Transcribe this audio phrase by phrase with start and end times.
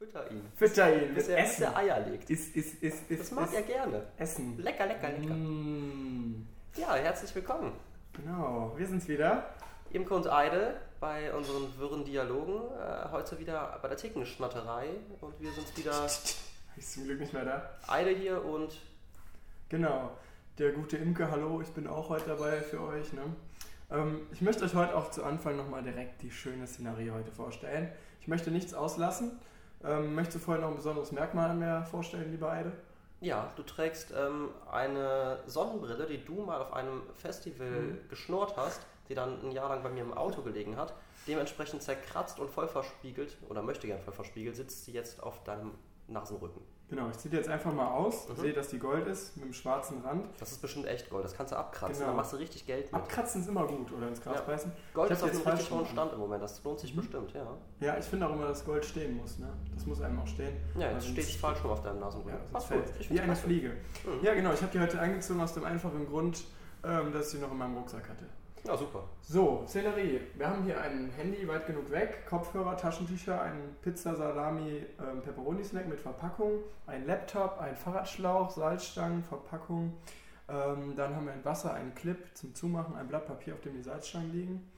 [0.00, 0.40] Fütter ihn.
[0.56, 1.62] Fütter ihn Bis er, bis Essen.
[1.64, 2.30] er Eier legt.
[2.30, 4.02] Ist, ist, ist, ist, Das mag ist er gerne.
[4.16, 4.56] Essen.
[4.56, 5.34] Lecker, lecker, lecker.
[5.34, 7.72] Mm, Ja, herzlich willkommen.
[8.14, 9.44] genau, wir sind's wieder.
[9.90, 12.62] Imke und Eide bei unseren wirren Dialogen.
[12.78, 14.86] Äh, heute wieder bei der Thekenschnatterei.
[15.20, 16.06] Und wir sind wieder
[16.76, 17.70] Ist zum Glück nicht mehr da.
[17.86, 18.80] Eide hier und
[19.68, 20.12] Genau,
[20.56, 23.12] der gute Imke, hallo, ich bin auch heute dabei für euch.
[23.12, 23.20] Ne?
[23.90, 27.92] Ähm, ich möchte euch heute auch zu Anfang nochmal direkt die schöne Szenerie heute vorstellen.
[28.22, 29.38] Ich möchte nichts auslassen.
[29.84, 32.72] Ähm, möchtest du vorher noch ein besonderes Merkmal mehr vorstellen, liebe Eide?
[33.22, 38.08] ja, du trägst ähm, eine Sonnenbrille, die du mal auf einem Festival Mhm.
[38.08, 38.80] geschnurrt hast,
[39.10, 40.94] die dann ein Jahr lang bei mir im Auto gelegen hat.
[41.26, 45.72] Dementsprechend zerkratzt und voll verspiegelt, oder möchte gern voll verspiegelt, sitzt sie jetzt auf deinem
[46.08, 46.62] Nasenrücken.
[46.90, 48.28] Genau, ich ziehe die jetzt einfach mal aus.
[48.28, 48.36] Mhm.
[48.36, 50.26] Sehe, dass die Gold ist mit dem schwarzen Rand.
[50.40, 52.06] Das ist bestimmt echt Gold, das kannst du abkratzen, Genau.
[52.08, 52.94] dann machst du richtig Geld mit.
[52.94, 54.42] Abkratzen ist immer gut, oder ins Gras Ja.
[54.42, 54.72] beißen.
[54.92, 55.86] Gold ist auf einem richtig falsch hohen.
[55.86, 57.00] Stand im Moment, das lohnt sich Mhm.
[57.00, 57.46] bestimmt, ja.
[57.78, 59.38] Ja, ich finde auch immer, dass Gold stehen muss.
[59.38, 59.48] Ne?
[59.74, 60.56] Das muss einem auch stehen.
[60.76, 62.32] Ja, jetzt steht es falsch rum auf deinem Ja, Nasenrücken.
[62.40, 63.36] sonst Passt fällt Wie eine.
[63.36, 63.68] Fliege.
[63.70, 64.24] Mhm.
[64.24, 64.52] Ja, genau.
[64.52, 66.42] Ich habe die heute angezogen aus dem einfachen Grund,
[66.82, 68.24] ähm, dass ich sie noch in meinem Rucksack hatte.
[68.66, 69.04] Ja, super.
[69.22, 70.20] So, Szenerie.
[70.34, 75.64] Wir haben hier ein Handy weit genug weg, Kopfhörer, Taschentücher, einen Pizza Salami ähm, Pepperoni
[75.64, 79.94] Snack mit Verpackung, ein Laptop, ein Fahrradschlauch, Salzstangen, Verpackung.
[80.48, 83.74] Ähm, dann haben wir ein Wasser, einen Clip zum Zumachen, ein Blatt Papier, auf dem
[83.74, 84.70] die Salzstangen liegen,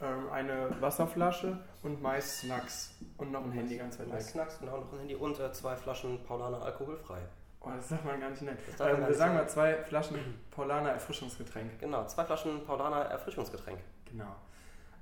[0.00, 4.22] ähm, eine Wasserflasche und meist Snacks und noch ein Handy ganz weit Zwei weg.
[4.22, 7.18] Snacks, genau, noch ein Handy und äh, zwei Flaschen Paulaner alkoholfrei.
[7.66, 8.56] Oh, das sagt man gar nicht man
[8.88, 10.18] Ähm, wir nicht sagen mal zwei Flaschen
[10.52, 11.80] Paulaner Erfrischungsgetränk.
[11.80, 13.80] Genau, zwei Flaschen Paulaner Erfrischungsgetränk.
[14.04, 14.36] Genau.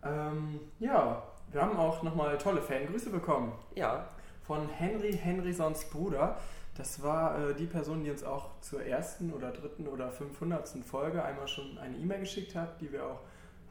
[0.02, 4.08] Ähm, ja, wir haben auch nochmal tolle Fangrüße bekommen Ja,
[4.46, 6.38] von Henry Henrysons Bruder.
[6.76, 10.68] Das war äh, die Person, die uns auch zur ersten oder dritten oder 500.
[10.84, 13.20] Folge einmal schon eine E-Mail geschickt hat, die wir auch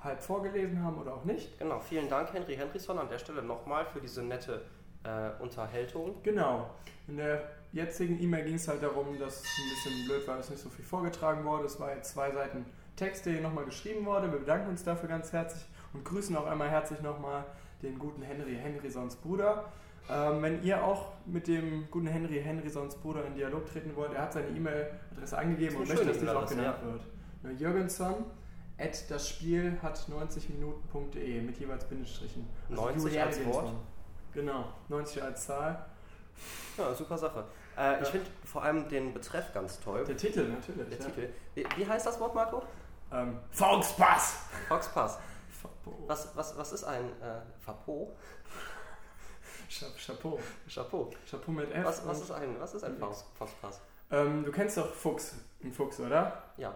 [0.02, 1.58] halb vorgelesen haben oder auch nicht.
[1.58, 1.80] genau.
[1.80, 4.61] Vielen Dank, Henry Henrysson, an der Stelle nochmal für diese nette
[5.03, 6.15] äh, Unterhaltung.
[6.23, 6.69] Genau.
[7.07, 10.49] In der jetzigen E-Mail ging es halt darum, dass es ein bisschen blöd war, dass
[10.49, 11.65] nicht so viel vorgetragen wurde.
[11.65, 12.65] Es war jetzt zwei Seiten
[12.95, 14.31] Text, der hier nochmal geschrieben wurde.
[14.31, 15.63] Wir bedanken uns dafür ganz herzlich
[15.93, 17.43] und grüßen auch einmal herzlich nochmal
[17.81, 19.65] den guten Henry Henrysons Bruder.
[20.09, 24.23] Ähm, wenn ihr auch mit dem guten Henry Henrysons Bruder in Dialog treten wollt, er
[24.23, 27.59] hat seine E-Mail-Adresse angegeben und möchte, dass nicht auch genannt wird.
[27.59, 28.25] Jürgensson
[28.77, 32.47] at das Spiel hat 90 Minuten.de mit jeweils Bindestrichen.
[32.69, 33.63] 90 Julian als Jürgensson.
[33.63, 33.75] Wort?
[34.33, 35.86] Genau, 90 als Zahl.
[36.77, 37.44] Ja, super Sache.
[37.77, 38.11] Äh, Ich Ja.
[38.11, 40.04] finde vor allem den Betreff ganz toll.
[40.05, 40.89] Der Titel natürlich.
[40.89, 41.05] Der ja.
[41.05, 41.30] Titel.
[41.55, 42.64] Wie, wie heißt das Wort, Marco?
[43.11, 44.38] Ähm, Volkspass!
[44.67, 45.20] Foxpass.
[46.08, 48.16] Was, was, was ist ein äh, Fapo?
[49.70, 50.39] Cha Chapeau.
[50.67, 51.10] Chapeau.
[51.30, 51.86] Chapeau mit F.
[51.86, 53.82] Was, was ist ein, was ist ein Foxpass?
[54.11, 56.43] ähm, du kennst doch Fuchs, einen Fuchs, oder?
[56.58, 56.76] Ja,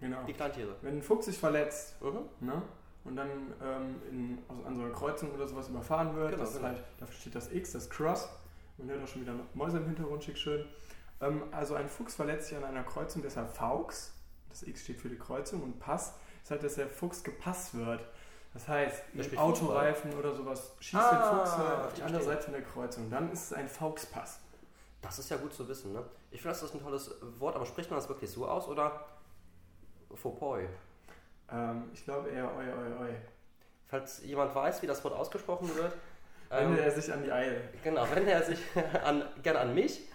[0.00, 0.22] Genau.
[0.24, 0.74] die Kleintiere.
[0.80, 2.28] Wenn ein Fuchs sich verletzt Mhm.
[2.40, 2.62] ne,
[3.04, 3.28] und dann
[3.62, 6.68] ähm, in, also an so einer Kreuzung oder sowas überfahren wird, Genau, das genau.
[6.68, 8.28] halt, dafür steht das X, das Cross.
[8.78, 10.64] Man hört auch schon wieder Mäuse im Hintergrund, schick schön.
[11.20, 14.12] Ähm, also ein Fuchs verletzt sich an einer Kreuzung, deshalb Faux.
[14.48, 18.04] Das X steht für die Kreuzung und Pass ist halt, dass der Fuchs gepasst wird.
[18.52, 22.22] Das heißt, Der mit Autoreifen oder sowas schießt Ah, der Fuchs halt auf die andere.
[22.22, 23.08] Seite von der Kreuzung.
[23.10, 24.40] Dann ist es ein Fauxpass.
[25.02, 26.02] Das ist ja gut zu wissen, ne?
[26.32, 29.04] Ich finde, das ist ein tolles Wort, aber spricht man das wirklich so aus oder
[30.14, 30.66] Fauxpoi?
[31.52, 33.14] Ähm, ich glaube eher oi, oi, oi.
[33.86, 35.92] Falls jemand weiß, wie das Wort ausgesprochen wird,
[36.48, 37.60] Wende ähm, er sich an die Eile.
[37.82, 38.60] genau, wenn er sich
[39.04, 40.08] an, gerne an mich,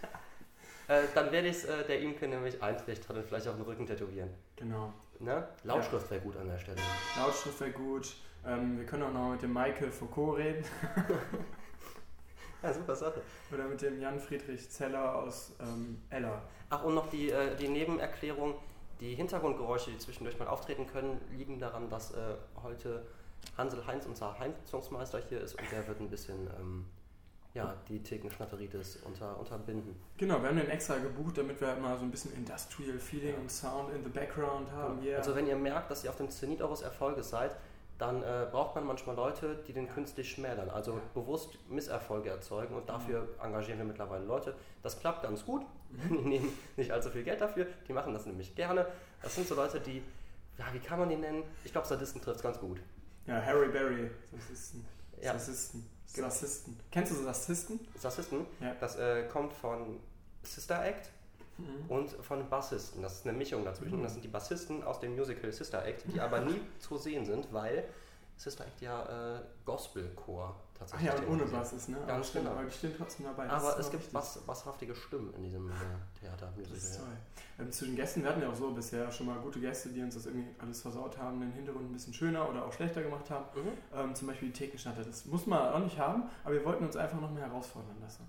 [0.87, 3.85] äh, dann werde ich es äh, der Imke nämlich eintrichtern und vielleicht auch den Rücken
[3.85, 4.29] tätowieren.
[4.55, 4.93] Genau.
[5.19, 5.47] Ne?
[5.63, 6.77] Lautschrift wäre gut an der Stelle.
[7.17, 8.15] Lautschrift wäre gut.
[8.45, 10.63] Ähm, wir können auch noch mit dem Michael Foucault reden.
[12.65, 13.21] Ja, super Sache.
[13.53, 16.41] Oder mit dem Jan Friedrich Zeller aus ähm, Ella.
[16.71, 18.55] Ach, und noch die, äh, die Nebenerklärung.
[18.99, 23.05] Die Hintergrundgeräusche, die zwischendurch mal auftreten können, liegen daran, dass äh, heute
[23.57, 26.85] Hansel Heinz, unser Heizungsmeister hier ist und der wird ein bisschen ähm,
[27.53, 29.95] ja, die Thekenschnatteritis unter, unterbinden.
[30.17, 33.35] Genau, wir haben den extra gebucht, damit wir halt mal so ein bisschen Industrial Feeling
[33.35, 35.01] und Sound in the background haben.
[35.01, 35.17] Yeah.
[35.17, 37.55] Also wenn ihr merkt, dass ihr auf dem Zenit eures Erfolges seid,
[37.97, 42.89] dann äh, braucht man manchmal Leute, die den künstlich schmälern, also bewusst Misserfolge erzeugen und
[42.89, 44.53] dafür engagieren wir mittlerweile Leute.
[44.83, 45.65] Das klappt ganz gut,
[46.09, 48.85] nehmen nicht allzu viel Geld dafür, die machen das nämlich gerne.
[49.21, 50.01] Das sind so Leute, die,
[50.57, 51.43] ja, wie kann man die nennen?
[51.63, 52.79] Ich glaube, Sadisten trifft es ganz gut.
[53.27, 54.85] ja, Harry Berry, Sassisten.
[55.21, 55.33] Ja.
[55.33, 55.85] Sassisten.
[56.05, 56.79] Sassisten.
[56.91, 57.79] Kennst du Sassisten?
[57.99, 58.73] Sassisten, Ja.
[58.79, 59.99] das äh, kommt von
[60.43, 61.09] Sister Act
[61.57, 61.85] Mhm.
[61.89, 63.01] und von Bassisten.
[63.01, 64.03] Das ist eine Mischung dazwischen.
[64.03, 67.47] Das sind die Bassisten aus dem Musical Sister Act, die aber nie zu sehen sind,
[67.53, 67.85] weil
[68.35, 70.53] Sister Act ja äh, Gospelchor
[70.87, 71.27] Ach tatsächlich.
[71.27, 71.51] ja, und ohne.
[71.51, 71.97] Bass ist, ne?
[72.07, 72.51] Ganz aber genau.
[72.51, 73.47] aber die stehen trotzdem dabei.
[73.47, 75.73] Das Aber es gibt bass, basshaftige Stimmen in diesem äh,
[76.19, 76.51] Theater.
[76.57, 77.07] Das ist toll.
[77.59, 80.01] Ähm, zu den Gästen, wir hatten ja auch so bisher schon mal gute Gäste, die
[80.01, 83.29] uns das irgendwie alles versaut haben, den Hintergrund ein bisschen schöner oder auch schlechter gemacht
[83.29, 83.45] haben.
[83.55, 83.69] Mhm.
[83.93, 85.03] Ähm, zum Beispiel die Thekenschnatter.
[85.03, 88.27] Das muss man auch nicht haben, aber wir wollten uns einfach noch mehr herausfordern lassen.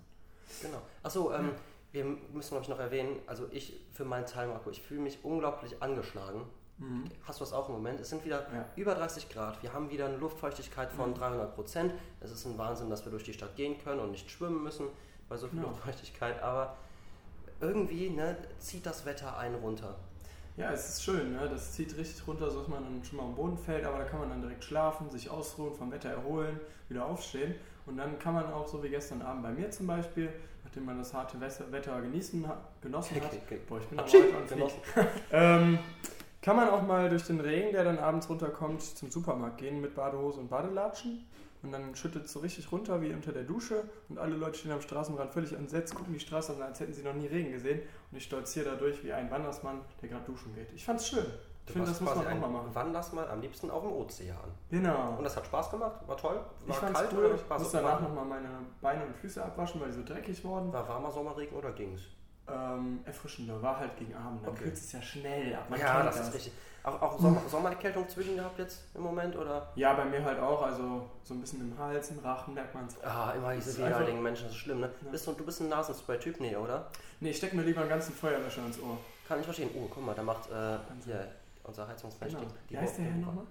[0.61, 0.81] Genau.
[1.03, 1.51] Achso, ähm,
[1.91, 5.23] wir müssen glaube ich noch erwähnen, also ich für meinen Teil, Marco, ich fühle mich
[5.23, 6.41] unglaublich angeschlagen.
[6.79, 7.05] Mhm.
[7.25, 7.99] Hast du das auch im Moment?
[7.99, 8.65] Es sind wieder Ja.
[8.75, 9.61] über 30 Grad.
[9.63, 11.15] Wir haben wieder eine Luftfeuchtigkeit von Mhm.
[11.15, 11.93] 300 Prozent.
[12.21, 14.87] Es ist ein Wahnsinn, dass wir durch die Stadt gehen können und nicht schwimmen müssen
[15.29, 15.69] bei so viel Genau.
[15.71, 16.41] Luftfeuchtigkeit.
[16.43, 16.75] Aber
[17.59, 19.95] irgendwie ne, zieht das Wetter einen runter.
[20.55, 21.47] Ja, es ist schön, ne?
[21.49, 24.05] das zieht richtig runter, so dass man dann schon mal am Boden fällt, aber da
[24.05, 26.59] kann man dann direkt schlafen, sich ausruhen, vom Wetter erholen,
[26.89, 27.53] wieder aufstehen
[27.85, 30.33] und dann kann man auch, so wie gestern Abend bei mir zum Beispiel,
[30.63, 32.43] nachdem man das harte Wetter genießen,
[32.81, 34.79] genossen hat, boah, ich bin aber Hatschi, heute genossen.
[35.31, 35.77] ähm,
[36.41, 39.95] kann man auch mal durch den Regen, der dann abends runterkommt, zum Supermarkt gehen mit
[39.95, 41.25] Badehose und Badelatschen
[41.63, 44.71] und dann schüttet es so richtig runter wie unter der Dusche und alle Leute stehen
[44.71, 47.81] am Straßenrand völlig entsetzt, gucken die Straße an, als hätten sie noch nie Regen gesehen
[48.11, 50.71] und ich stolziere dadurch wie ein Wandersmann, der gerade duschen geht.
[50.73, 51.25] Ich fand's schön.
[51.65, 52.69] Ich finde, das muss man auch mal machen.
[52.73, 54.37] Wandersmann am liebsten auf dem Ozean.
[54.69, 55.15] Genau.
[55.17, 55.99] Und das hat Spaß gemacht?
[56.07, 56.39] War toll?
[56.63, 57.33] Ich War fand's kalt cool.
[57.35, 58.49] Ich war, muss so, danach nochmal meine
[58.79, 60.71] Beine und Füße abwaschen, weil die so dreckig wurden.
[60.71, 62.03] war warmer Sommerregen oder ging's?
[62.49, 64.41] Ähm, erfrischender, war halt gegen Abend.
[64.45, 64.63] Dann Okay.
[64.65, 65.69] kürzt es ja schnell ab.
[65.69, 66.53] Man ja, kennt das, ist richtig.
[66.83, 69.67] Auch, auch Sommer, Sommererkältung zwischen gehabt jetzt im Moment oder?
[69.75, 70.61] Ja, bei mir halt auch.
[70.61, 73.03] Also so ein bisschen im Hals, im Rachen merkt man es.
[73.03, 74.89] Ah, immer Das diese widerlichen Menschen, das ist schlimm, ne?
[75.03, 75.11] Ja.
[75.11, 76.87] Bist du, du bist ein Nasenspray-Typ, nee, oder?
[77.19, 78.97] Nee, ich stecke mir lieber einen ganzen Feuerlöscher ins Ohr.
[79.27, 79.69] Kann ich verstehen.
[79.75, 81.27] Oh, guck mal, da macht äh, hier
[81.65, 82.47] unser Heizungsmensch Genau.
[82.69, 83.45] die, Wie heißt der Herr nochmal?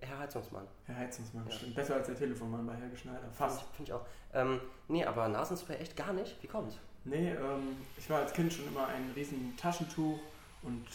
[0.00, 0.66] Herr Heizungsmann.
[0.86, 1.52] Herr Heizungsmann, Ja.
[1.52, 1.74] stimmt.
[1.74, 3.18] Besser als der Telefonmann bei Herr Geschneider.
[3.20, 3.60] Finde Fast.
[3.60, 4.06] ich, find ich auch.
[4.32, 6.42] Ähm, nee, aber Nasenspray echt gar nicht?
[6.42, 6.76] Wie kommt's?
[7.04, 10.18] Nee, ähm, ich war als Kind schon immer ein riesen Taschentuch
[10.62, 10.86] und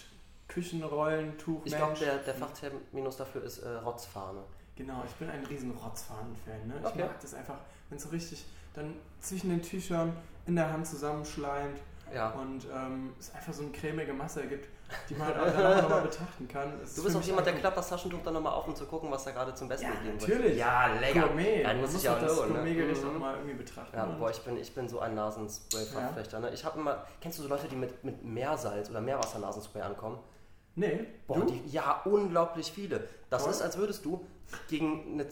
[0.48, 1.62] Küchenrollentuch.
[1.66, 4.40] Ich glaube, der, der Fachterminus dafür ist äh, Rotzfahne.
[4.76, 6.68] Genau, ich bin ein riesen Rotzfahnen-Fan.
[6.68, 6.76] Ne?
[6.82, 7.04] Ich Okay.
[7.04, 7.58] mag das einfach,
[7.90, 10.16] wenn es so richtig dann zwischen den Tüchern
[10.48, 11.80] in der Hand zusammenschleimt
[12.14, 12.32] Ja.
[12.32, 14.68] und ähm, es einfach so eine cremige Masse ergibt,
[15.10, 16.82] die man halt danach nochmal betrachten kann.
[16.82, 19.12] Ist Du bist auch jemand, der klappt das Taschentuch dann nochmal auf, um zu gucken,
[19.12, 20.58] was da gerade zum Besten Ja, gegeben natürlich.
[20.58, 21.28] Ja, lecker.
[21.28, 21.64] Gourmet.
[21.64, 22.56] Dann muss ich ja doch das lohnen, ne?
[22.60, 23.10] Gourmetgericht Mhm.
[23.10, 23.96] auch mal irgendwie betrachten.
[23.96, 26.40] Ja, und- boah, ich bin, ich bin so ein Nasenspray-Verfechter.
[26.40, 26.52] Ne?
[26.54, 30.20] Ich habe immer, kennst du so Leute, die mit, mit Meersalz oder Meerwasser-Nasenspray ankommen?
[30.76, 33.08] nee, Boah, die, ja, unglaublich viele.
[33.30, 33.52] Das Toll.
[33.52, 34.26] ist, als würdest du
[34.70, 35.28] gegen eine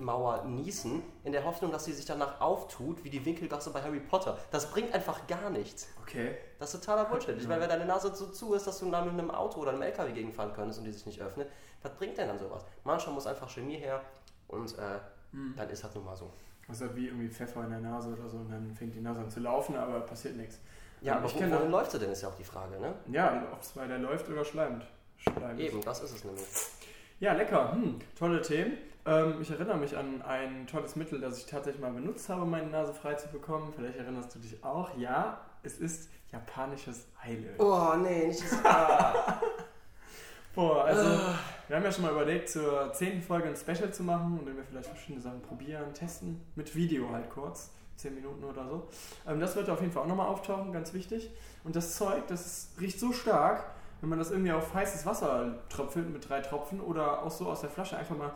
[0.00, 4.00] Ziegelwandmauer niesen, in der Hoffnung, dass sie sich danach auftut, wie die Winkelgasse bei Harry
[4.00, 4.38] Potter.
[4.50, 5.88] Das bringt einfach gar nichts.
[6.02, 6.36] Okay.
[6.58, 7.36] Das ist totaler Bullshit.
[7.38, 9.72] Ich meine, wenn deine Nase so zu ist, dass du dann mit einem Auto oder
[9.72, 11.48] einem LKW gegenfahren könntest und die sich nicht öffnet,
[11.82, 12.64] was bringt denn dann sowas?
[12.84, 14.00] Manchmal muss einfach Chemie her
[14.48, 14.98] und äh,
[15.32, 15.54] Hm.
[15.56, 16.28] dann ist das nun mal so.
[16.66, 19.00] Das ist halt wie irgendwie Pfeffer in der Nase oder so und dann fängt die
[19.00, 20.58] Nase an zu laufen, aber passiert nichts.
[21.00, 22.94] Ja, Ähm, aber wo, wohin auch- läuft sie denn, ist ja auch die Frage, ne?
[23.12, 24.84] Ja, ob es bei der läuft oder schleimt.
[25.18, 25.60] Schleimt.
[25.60, 26.44] Eben, das ist es nämlich.
[27.20, 27.72] Ja, lecker.
[27.72, 28.76] Hm, tolle Themen.
[29.06, 32.50] Ähm, ich erinnere mich an ein tolles Mittel, das ich tatsächlich mal benutzt habe, um
[32.50, 33.72] meine Nase frei zu bekommen.
[33.74, 34.96] Vielleicht erinnerst du dich auch.
[34.98, 37.54] Ja, es ist japanisches Heilöl.
[37.58, 38.64] Oh, nee, nicht das.
[38.64, 39.40] Ah.
[40.54, 41.02] Boah, also
[41.68, 44.56] wir haben ja schon mal überlegt, zur zehnten Folge ein Special zu machen, in dem
[44.56, 46.40] wir vielleicht verschiedene Sachen probieren, testen.
[46.56, 47.70] Mit Video halt kurz.
[47.96, 48.88] Zehn Minuten oder so.
[49.28, 51.30] Ähm, das wird auf jeden Fall auch nochmal auftauchen, ganz wichtig.
[51.64, 53.64] Und das Zeug, das ist, riecht so stark,
[54.00, 57.60] wenn man das irgendwie auf heißes Wasser tröpfelt mit drei Tropfen oder auch so aus
[57.60, 58.32] der Flasche einfach mal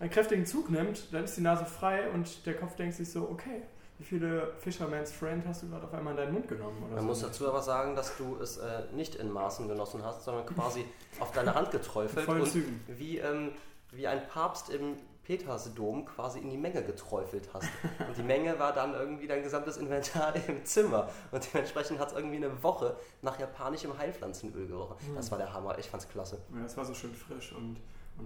[0.00, 3.28] einen kräftigen Zug nimmt, dann ist die Nase frei und der Kopf denkt sich so,
[3.30, 3.62] okay,
[3.98, 6.82] wie viele Fisherman's Friend hast du gerade auf einmal in deinen Mund genommen?
[6.84, 7.06] Oder Man so.
[7.06, 10.86] muss dazu aber sagen, dass du es äh, nicht in Maßen genossen hast, sondern quasi
[11.20, 12.82] auf deine Hand geträufelt und Zügen.
[12.88, 13.52] wie, ähm,
[13.92, 17.68] wie ein Papst im Petersdom quasi in die Menge geträufelt hast.
[18.08, 21.08] Und die Menge war dann irgendwie dein gesamtes Inventar im Zimmer.
[21.30, 24.96] Und dementsprechend hat es irgendwie eine Woche nach japanischem Heilpflanzenöl gerochen.
[25.14, 26.38] Das war der Hammer, ich fand's klasse.
[26.52, 27.76] Ja, das war so schön frisch und,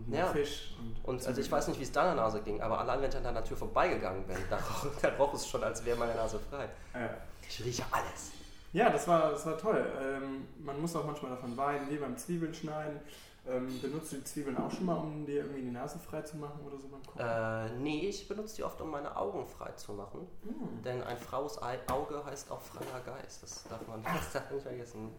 [0.06, 0.26] und Ja.
[0.28, 0.74] Fisch.
[0.78, 3.16] Und, Und also ich weiß nicht, wie es deiner Nase ging, aber allein wenn ich
[3.16, 6.38] an deiner Tür vorbeigegangen bin, da roch, da roch es schon, als wäre meine Nase
[6.50, 6.64] frei.
[6.92, 7.08] Äh,
[7.48, 8.32] Ich rieche alles.
[8.72, 9.84] ja, das war, das war toll.
[10.02, 13.00] Ähm, man muss auch manchmal davon weinen, wie beim Zwiebeln schneiden.
[13.46, 16.38] Ähm, benutzt du die Zwiebeln auch schon mal, um dir irgendwie die Nase frei zu
[16.38, 17.20] machen oder so beim Kochen?
[17.20, 20.26] Äh, nee, ich benutze die oft, um meine Augen frei zu machen.
[20.44, 20.82] Hm.
[20.82, 23.42] Denn ein fraues Auge heißt auch freier Geist.
[23.42, 25.10] Das darf man das darf man nicht vergessen.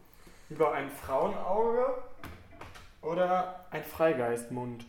[0.50, 1.86] Lieber ein Frauenauge
[3.06, 4.86] oder ein Freigeistmund?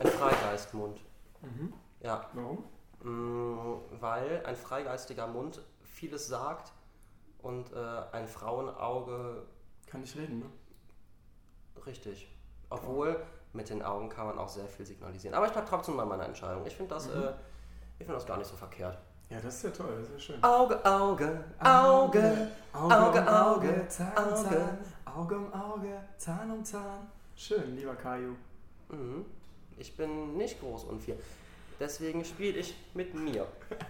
[0.00, 1.00] Ein Freigeistmund.
[1.42, 1.72] Mhm.
[2.00, 2.64] Ja, Warum?
[3.02, 6.72] mh, weil ein freigeistiger Mund vieles sagt
[7.42, 9.46] und äh, ein Frauenauge
[9.86, 10.46] Kann ich reden, ne?
[11.86, 12.28] richtig.
[12.68, 13.20] Obwohl,
[13.52, 15.34] mit den Augen kann man auch sehr viel signalisieren.
[15.34, 16.64] Aber ich bleibe trotzdem bei meiner Entscheidung.
[16.66, 17.22] Ich finde das, Mhm.
[17.22, 17.32] äh,
[17.98, 18.96] ich find das gar nicht so verkehrt.
[19.28, 20.42] Ja, das ist ja toll, das ist ja schön.
[20.44, 22.48] Auge, Auge, Auge.
[22.72, 24.34] Auge, Auge, um Auge, Zahn Auge.
[24.34, 27.08] Zahn, Auge um Auge, Zahn um Zahn.
[27.42, 28.36] Schön, lieber Kaju.
[28.90, 29.24] Mhm.
[29.78, 31.16] Ich bin nicht groß und viel.
[31.80, 33.46] Deswegen spiele ich mit mir.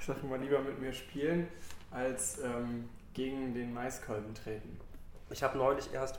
[0.00, 1.46] Ich sage immer lieber mit mir spielen,
[1.90, 4.80] als ähm, gegen den Maiskolben treten.
[5.28, 6.18] Ich habe neulich erst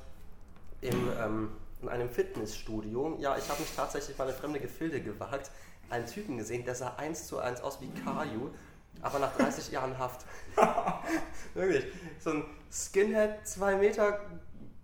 [0.81, 1.49] im, ähm,
[1.81, 5.49] in einem Fitnessstudio, ja, ich habe mich tatsächlich mal in fremde Gefilde gewagt,
[5.89, 8.51] einen Typen gesehen, der sah eins zu eins aus wie Caillou,
[9.01, 10.25] aber nach 30 Jahren Haft.
[11.55, 11.85] Wirklich.
[12.19, 14.19] So ein Skinhead, 2 Meter,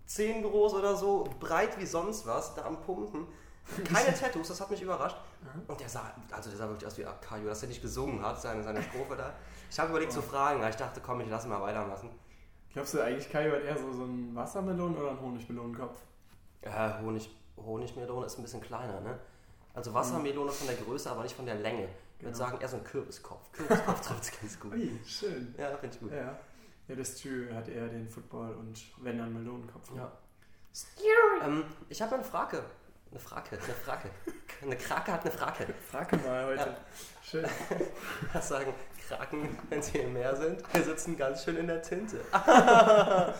[0.08, 3.26] 10 groß oder so, breit wie sonst was, da am Pumpen.
[3.84, 5.16] Keine Tattoos, das hat mich überrascht.
[5.66, 8.40] Und der sah, also der sah wirklich aus wie Caillou, dass er nicht gesungen hat,
[8.40, 9.34] seine, seine Strophe da.
[9.70, 12.08] Ich habe überlegt zu fragen, aber ich dachte, komm, ich lasse mal weitermachen.
[12.72, 16.00] Glaubst du eigentlich, Kai hat eher so, so einen Wassermelonen- oder einen Honigmelonenkopf?
[16.64, 19.18] Ja, Honig, Honigmelone ist ein bisschen kleiner, ne?
[19.74, 21.84] Also Wassermelone von der Größe, aber nicht von der Länge.
[22.18, 22.46] Ich würde Genau.
[22.46, 23.52] sagen, eher so ein Kürbiskopf.
[23.52, 24.72] Kürbiskopf trifft ganz gut.
[24.72, 25.54] Ui, schön.
[25.58, 26.12] Ja, finde ich gut.
[26.12, 26.36] Ja.
[26.88, 29.90] Ja, das Tür hat eher den Football- und wenn dann Melonenkopf.
[29.94, 30.10] Ja.
[31.44, 32.64] Ähm, ich habe eine Frage.
[33.10, 34.10] Eine Frage, eine Frage.
[34.60, 35.72] Eine Krake hat eine Frage.
[35.88, 36.76] Frage mal heute.
[37.22, 37.46] Schön.
[38.32, 38.74] Was sagen
[39.06, 40.60] Kraken, wenn sie im Meer sind?
[40.74, 42.20] Wir sitzen ganz schön in der Tinte.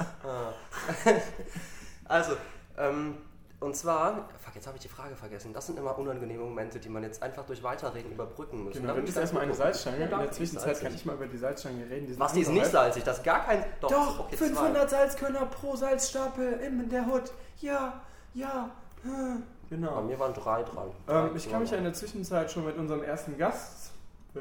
[2.05, 2.37] also,
[2.77, 3.19] ähm,
[3.61, 5.53] und zwar, fuck, jetzt habe ich die Frage vergessen.
[5.53, 8.75] Das sind immer unangenehme Momente, die man jetzt einfach durch Weiterreden überbrücken muss.
[8.75, 9.55] Genau, Dann dann bin ist ich erstmal eine.
[9.55, 9.97] Salzstange.
[10.05, 11.01] In der Zwischenzeit kann salzig.
[11.01, 12.07] ich mal über die Salzstange reden.
[12.07, 13.65] Die Was, die ist nicht salzig, das ist gar kein...
[13.81, 17.33] Doch, okay, 500 Salzkörner pro Salzstapel in der Hut.
[17.61, 18.01] Ja,
[18.35, 18.71] ja.
[19.03, 19.11] hm.
[19.11, 19.43] Zwei.
[19.71, 20.03] Bei Genau.
[20.03, 20.91] mir waren drei dran.
[21.09, 23.91] Ähm, ich kann mich ja in der Zwischenzeit schon mit unserem ersten Gast
[24.35, 24.39] äh,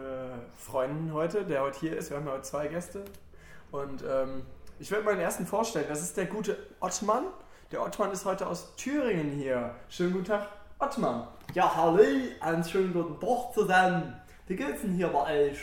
[0.58, 2.10] freunden heute, der heute hier ist.
[2.12, 3.04] Wir haben ja heute zwei Gäste.
[3.72, 4.46] Und ähm,
[4.80, 5.88] ich werde meinen ersten vorstellen.
[5.90, 7.26] Das ist der gute Ottmann.
[7.70, 9.76] Der Ottmann ist heute aus Thüringen hier.
[9.90, 10.48] Schönen guten Tag,
[10.80, 11.28] Ottmann.
[11.54, 12.02] Ja, hallo,
[12.40, 14.16] einen schönen guten Tag zusammen.
[14.48, 15.60] Wie geht's denn hier bei euch?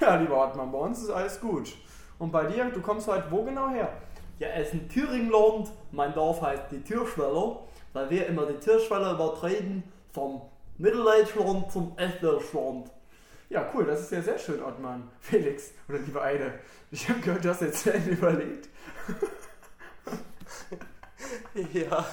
[0.00, 1.76] Ja, lieber Ottmann, bei uns ist alles gut.
[2.20, 3.92] Und bei dir, du kommst heute wo genau her?
[4.38, 5.68] Ja, es ist ein Thüringenland.
[5.90, 7.56] Mein Dorf heißt die Türschwelle,
[7.92, 9.82] weil wir immer die Türschwelle übertreten
[10.12, 10.42] vom
[10.78, 12.88] Mitteldeutschland zum Ostdeutschland.
[13.48, 15.10] Ja, cool, das ist ja sehr schön, Ottmann.
[15.18, 16.54] Felix, oder liebe Eide,
[16.92, 18.68] ich habe gehört, du hast jetzt Ende überlegt.
[21.72, 22.04] Ja,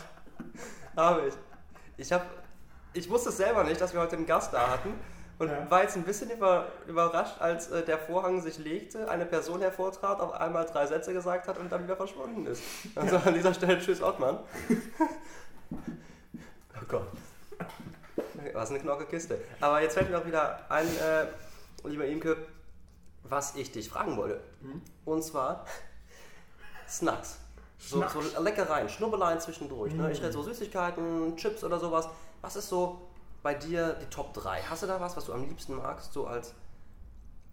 [0.95, 1.33] habe ich.
[1.97, 2.25] Ich habe,
[2.93, 4.93] ich wusste es selber nicht, dass wir heute einen Gast da hatten
[5.37, 5.69] und Ja.
[5.69, 10.19] war jetzt ein bisschen über, überrascht, als äh, der Vorhang sich legte, eine Person hervortrat,
[10.19, 12.61] auf einmal drei Sätze gesagt hat und dann wieder verschwunden ist.
[12.95, 14.39] Also an dieser Stelle Tschüss Ottmann.
[15.69, 17.07] oh Gott.
[18.53, 19.39] Was eine knocke Kiste.
[19.61, 22.35] Aber jetzt fällt mir auch wieder ein, äh, lieber Imke,
[23.23, 24.41] was ich dich fragen wollte.
[24.61, 24.81] Mhm.
[25.05, 25.65] Und zwar
[26.87, 27.37] Snacks.
[27.79, 29.93] So, so Leckereien, Schnubbeleien zwischendurch.
[29.93, 30.09] Ne?
[30.09, 30.11] Mm.
[30.11, 32.09] Ich rede so Süßigkeiten, Chips oder sowas.
[32.41, 33.09] Was ist so
[33.41, 34.61] bei dir die Top 3?
[34.63, 36.53] Hast du da was, was du am liebsten magst, so als,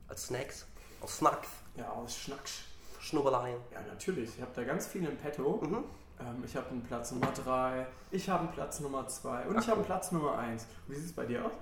[0.09, 0.67] als Snacks?
[1.01, 2.65] Als Snacks, Ja, aus Schnacksch.
[3.01, 3.61] Schnubbeleien.
[3.73, 4.31] Ja, natürlich.
[4.37, 5.61] Ich habe da ganz viel im Petto.
[5.63, 5.85] Mhm.
[6.19, 9.63] Ähm, ich habe einen Platz Nummer 3, ich habe einen Platz Nummer 2 und Ach,
[9.63, 10.67] ich habe einen Platz Nummer 1.
[10.89, 11.53] Wie sieht es bei dir aus?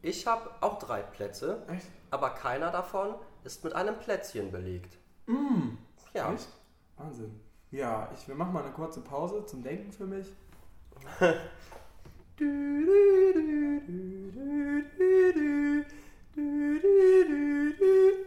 [0.00, 1.86] Ich habe auch drei Plätze, Echt?
[2.10, 4.96] aber keiner davon ist mit einem Plätzchen belegt.
[5.26, 5.76] Mm.
[6.14, 6.32] Ja.
[6.32, 6.48] Echt?
[6.96, 7.40] Wahnsinn.
[7.70, 10.26] Ja, ich, wir machen mal eine kurze Pause zum Denken für mich.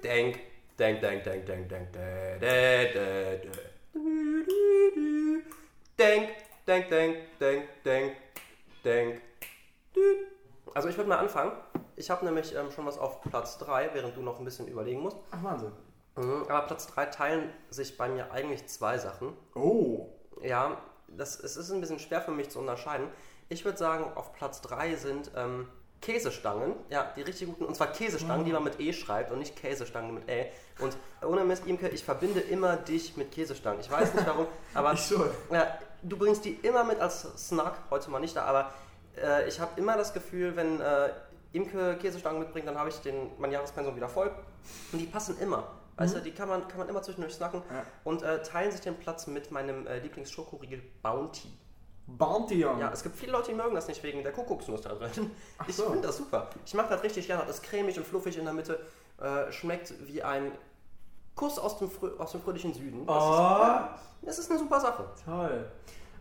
[0.03, 0.39] Denk,
[0.77, 1.91] denk, denk, denk, denk, denk, denk,
[5.97, 6.29] denk,
[6.67, 8.15] denk, denk, denk, denk,
[8.83, 9.21] denk.
[10.73, 11.53] Also ich würde mal anfangen.
[11.95, 15.01] Ich habe nämlich ähm, schon was auf Platz 3, während du noch ein bisschen überlegen
[15.01, 15.17] musst.
[15.31, 15.71] Ach, Wahnsinn.
[16.19, 19.33] Mhm, Aber Platz 3 teilen sich bei mir eigentlich zwei Sachen.
[19.55, 20.07] Oh.
[20.41, 23.07] Ja, das, es ist ein bisschen schwer für mich zu unterscheiden.
[23.49, 25.67] Ich würde sagen, auf Platz 3 sind ähm,
[26.01, 26.75] Käsestangen.
[26.89, 27.65] Ja, die richtig guten.
[27.65, 30.51] Und zwar Käsestangen, die man mit E schreibt und nicht Käsestangen mit Ä.
[30.79, 30.95] Und
[31.25, 33.79] ohne Mist, Imke, ich verbinde immer dich mit Käsestangen.
[33.81, 35.29] Ich weiß nicht warum, aber Ich schon.
[35.51, 37.73] ja, du bringst die immer mit als Snack.
[37.89, 38.71] Heute mal nicht da, aber
[39.21, 41.09] äh, ich habe immer das Gefühl, wenn äh,
[41.51, 44.31] Imke Käsestangen mitbringt, dann habe ich den, mein Jahrespensum wieder voll.
[44.91, 45.67] Und die passen immer.
[45.99, 47.83] Weißt du, die kann man, kann man immer zwischendurch snacken Ja.
[48.03, 51.49] und äh, teilen sich den Platz mit meinem äh, Lieblingsschokoriegel Bounty.
[52.07, 52.79] Bounty on.
[52.79, 55.29] Ja, es gibt viele Leute, die mögen das nicht wegen der Kuckucksnuss da drin.
[55.59, 55.89] Ach Ich so.
[55.91, 56.49] finde das super.
[56.65, 57.43] Ich mag das richtig gerne.
[57.45, 58.79] Das ist cremig und fluffig in der Mitte.
[59.21, 60.51] Äh, schmeckt wie ein
[61.35, 63.05] Kuss aus dem, frö aus dem fröhlichen Süden.
[63.05, 63.31] Das, Oh.
[63.33, 65.05] ist, ja, das ist eine super Sache.
[65.23, 65.69] Toll.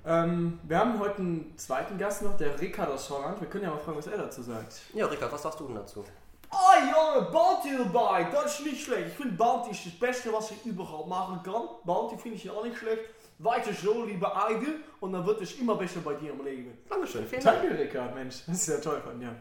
[0.04, 3.40] Ähm, wir haben heute einen zweiten Gast noch, der Rickard aus Schorland.
[3.40, 4.80] Wir können ja mal fragen, was er dazu sagt.
[4.94, 6.04] Ja, Rickard, was sagst du denn dazu?
[6.50, 9.08] Oh Junge, Bounty dabei, das ist nicht schlecht.
[9.08, 11.68] Ich finde Bounty ist das Beste, was ich überhaupt machen kann.
[11.84, 13.02] Bounty finde ich ja auch nicht schlecht.
[13.38, 14.66] Weiter so, liebe Eide,
[15.00, 16.76] und dann wird es immer besser bei dir im Leben.
[16.88, 17.62] Dankeschön, vielen Dank.
[17.62, 18.42] Danke, Rickard, Mensch.
[18.46, 19.34] Das ist ja toll von dir.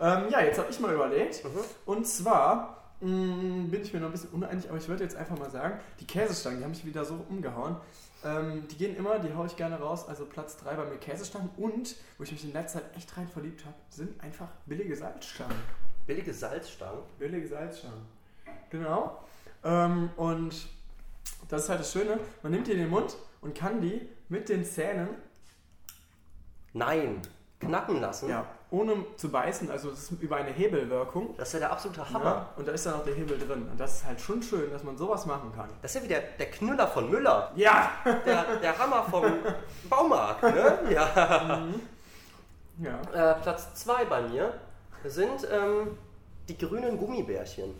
[0.00, 1.44] Ähm, ja, jetzt habe ich mal überlegt.
[1.44, 1.50] Mhm.
[1.84, 5.38] Und zwar mh, bin ich mir noch ein bisschen uneinig, aber ich würde jetzt einfach
[5.38, 7.76] mal sagen, die Käsestangen, die haben mich wieder so umgehauen.
[8.24, 10.08] Ähm, die gehen immer, die haue ich gerne raus.
[10.08, 13.28] Also Platz 3 bei mir Käsestangen und, wo ich mich in letzter Zeit echt rein
[13.28, 15.56] verliebt habe, sind einfach billige Salzstangen.
[16.06, 17.00] Billige Salzstangen.
[17.18, 18.06] Billige Salzstangen.
[18.70, 19.18] Genau.
[19.64, 20.66] Ähm, und
[21.48, 24.48] das ist halt das Schöne, man nimmt die in den Mund und kann die mit
[24.48, 25.08] den Zähnen,
[26.72, 27.22] Nein,
[27.60, 28.28] knacken lassen.
[28.28, 31.34] ja, ohne zu beißen, also es ist über eine Hebelwirkung.
[31.36, 32.24] Das ist ja der absolute Hammer.
[32.24, 33.68] Ja, und da ist dann auch der Hebel drin.
[33.70, 35.68] Und das ist halt schon schön, dass man sowas machen kann.
[35.82, 37.52] Das ist ja wie der, der Knüller von Müller.
[37.54, 37.92] Ja!
[38.26, 39.24] Der, der Hammer vom
[39.88, 40.42] Baumarkt.
[40.42, 40.78] Ne?
[40.90, 41.68] Ja.
[42.78, 43.00] Ja.
[43.12, 44.52] Äh, Platz 2 bei mir
[45.10, 45.98] sind ähm,
[46.48, 47.74] die grünen Gummibärchen.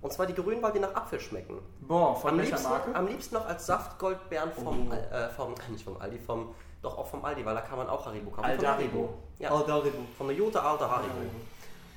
[0.00, 1.58] Und zwar die grünen, weil die nach Apfel schmecken.
[1.80, 2.94] Boah, von Am welcher liebsten, Marke?
[2.94, 4.94] am liebsten noch als Saftgoldbeeren vom, Oh.
[4.94, 8.04] Äh, vom, nicht vom Aldi, vom, doch auch vom Aldi, weil da kann man auch
[8.04, 8.44] Haribo kaufen.
[8.44, 9.14] Aldaribo.
[9.38, 9.98] Ja, Aldaribo.
[10.18, 11.14] von der Jute Alte Haribo.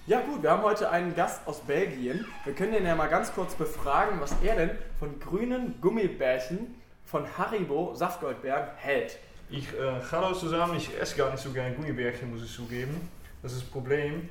[0.06, 2.26] Ja gut, wir haben heute einen Gast aus Belgien.
[2.46, 7.26] Wir können den ja mal ganz kurz befragen, was er denn von grünen Gummibärchen von
[7.38, 9.18] Haribo Saftgoldbeeren hält.
[9.50, 13.10] Ich, äh, hallo zusammen, ich esse gar nicht so gerne Gummibärchen, muss ich zugeben.
[13.48, 14.28] Das ist das Problem.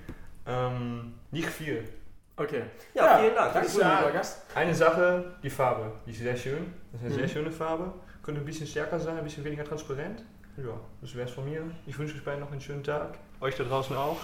[0.46, 1.88] Ähm, nicht viel.
[2.36, 2.64] Okay.
[2.92, 3.54] Ja, vielen Dank.
[3.54, 4.00] Danke schön, Ja.
[4.00, 4.42] lieber Gast.
[4.54, 6.74] Eine Sache, die Farbe, die ist sehr schön.
[6.92, 7.18] Das ist eine Mhm.
[7.20, 7.94] sehr schöne Farbe.
[8.22, 10.22] Könnte ein bisschen stärker sein, ein bisschen weniger transparent.
[10.58, 11.62] Ja, das wäre es von mir.
[11.86, 13.14] Ich wünsche euch beiden noch einen schönen Tag.
[13.40, 14.18] Euch da draußen auch.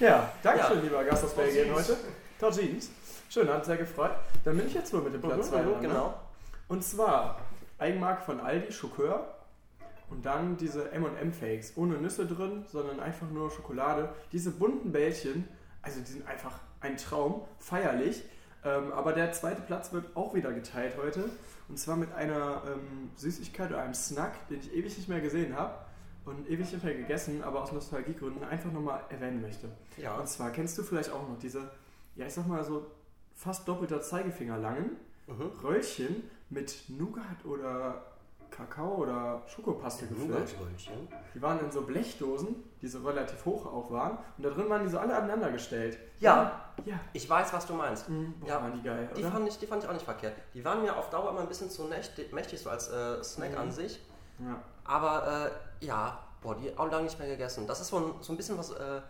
[0.00, 0.66] Ja, danke Ja.
[0.66, 1.78] schön, lieber Gast aus Belgien Jeans.
[1.88, 1.96] heute.
[2.38, 2.90] Todd Jeans.
[3.30, 4.10] Schön, hat sehr gefreut.
[4.44, 6.12] Dann bin ich jetzt wohl mit dem Platz 2 Mhm, genau.
[6.68, 7.38] Und zwar
[7.78, 9.35] Eigenmarke von Aldi, Schokör.
[10.08, 11.76] Und dann diese M&M-Fakes.
[11.76, 14.10] Ohne Nüsse drin, sondern einfach nur Schokolade.
[14.32, 15.48] Diese bunten Bällchen,
[15.82, 18.22] also die sind einfach ein Traum, feierlich.
[18.64, 21.28] Ähm, aber der zweite Platz wird auch wieder geteilt heute.
[21.68, 25.56] Und zwar mit einer ähm, Süßigkeit oder einem Snack, den ich ewig nicht mehr gesehen
[25.56, 25.74] habe.
[26.24, 29.68] Und ewig nicht mehr gegessen, aber aus Nostalgiegründen einfach nochmal erwähnen möchte.
[29.96, 30.16] Ja.
[30.16, 31.70] Und zwar kennst du vielleicht auch noch diese,
[32.16, 32.84] ja ich sag mal so
[33.36, 34.96] fast doppelter Zeigefinger langen
[35.26, 35.50] Mhm.
[35.62, 38.02] Röllchen mit Nougat oder
[38.56, 40.54] Kakao oder Schokopaste gefüllt.
[41.34, 44.18] Die waren in so Blechdosen, die so relativ hoch auch waren.
[44.38, 45.98] Und da drin waren die so alle aneinander gestellt.
[46.20, 46.98] Ja, Ja.
[47.12, 48.08] ich weiß, was du meinst.
[48.08, 49.30] Mhm, boah, Ja, waren die geil, Die oder?
[49.32, 50.34] fand, ich, die fand ich auch nicht verkehrt.
[50.54, 53.52] Die waren mir auf Dauer immer ein bisschen zu mächtig, mächtig so als äh, Snack
[53.52, 53.58] Mhm.
[53.58, 54.00] an sich.
[54.38, 54.56] ja.
[54.84, 57.66] Aber äh, ja, boah, die auch lange nicht mehr gegessen.
[57.66, 59.00] Das ist so ein, so ein bisschen was äh,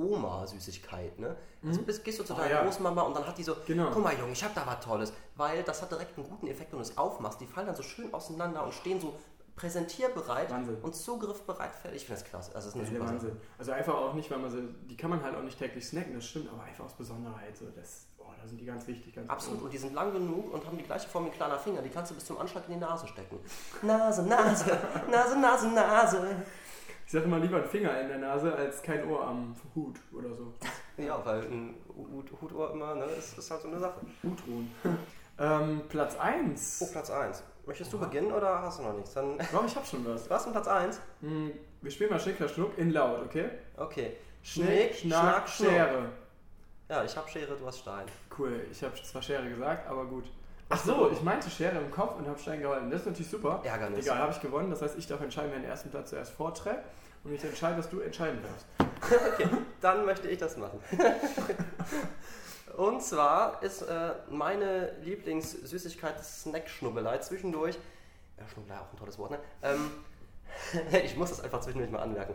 [0.00, 1.36] Oma-Süßigkeit, ne?
[1.64, 1.84] Also Mhm.
[1.86, 2.62] bist, gehst du zu Ah, deiner ja.
[2.64, 3.90] Großmama und dann hat die so, Genau.
[3.92, 5.12] guck mal Junge, ich hab da was Tolles.
[5.36, 7.40] Weil das hat direkt einen guten Effekt, wenn du es aufmachst.
[7.40, 9.14] Die fallen dann so schön auseinander und stehen so
[9.56, 10.76] präsentierbereit Wahnsinn.
[10.82, 12.02] und zugriffbereit fertig.
[12.02, 12.54] Ich finde das klasse.
[12.54, 13.12] Also das ist Ja, eine Sache.
[13.14, 13.36] Wahnsinn.
[13.58, 16.14] Also einfach auch nicht, weil man sie, die kann man halt auch nicht täglich snacken,
[16.14, 17.56] das stimmt, aber einfach aus Besonderheit.
[17.56, 19.14] So, das, oh, da sind die ganz wichtig.
[19.14, 19.62] Ganz Absolut.
[19.62, 21.82] Und die sind lang genug und haben die gleiche Form wie ein kleiner Finger.
[21.82, 23.38] Die kannst du bis zum Anschlag in die Nase stecken.
[23.82, 24.78] Nase, Nase,
[25.10, 26.36] Nase, Nase, Nase.
[27.10, 30.32] Ich sage immer lieber ein Finger in der Nase als kein Ohr am Hut oder
[30.32, 30.54] so.
[30.96, 34.00] Ja, weil ein Hut, Hutohr immer, ne, ist, ist halt so eine Sache.
[34.22, 34.70] Hutruhen.
[35.40, 36.78] ähm, Platz 1.
[36.82, 37.42] Oh, Platz 1.
[37.66, 38.04] Möchtest du Oha.
[38.04, 39.12] beginnen oder hast du noch nichts?
[39.14, 40.30] Dann Warum, ich hab schon was.
[40.30, 41.00] was denn Platz 1?
[41.22, 43.50] Hm, wir spielen mal Schnick, Schnuck in laut, okay?
[43.76, 44.12] Okay.
[44.44, 46.10] Schnick, Schnack, Schere.
[46.88, 48.06] Ja, ich habe Schere, du hast Stein.
[48.38, 50.26] Cool, ich habe zwar Schere gesagt, aber gut.
[50.70, 51.10] Ach so.
[51.10, 52.90] ich meinte Schere im Kopf und habe Stein gehalten.
[52.90, 53.60] Das ist natürlich super.
[53.64, 54.06] Ärgernis.
[54.06, 54.70] Egal, habe ich gewonnen.
[54.70, 56.84] Das heißt, ich darf entscheiden, wer den ersten Platz zuerst vorträgt.
[57.24, 58.66] Und ich entscheide, dass du entscheiden darfst.
[59.32, 59.48] Okay,
[59.80, 60.78] dann möchte ich das machen.
[62.76, 67.76] Und zwar ist äh, meine Lieblingssüßigkeit Snack-Schnubbelei zwischendurch.
[68.38, 69.38] Ja, Schnubbelei auch ein tolles Wort, ne?
[69.62, 69.90] Ähm,
[71.04, 72.34] ich muss das einfach zwischendurch mal anmerken.